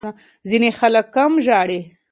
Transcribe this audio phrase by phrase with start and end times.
[0.49, 1.81] ځینې خلک کم ژاړي.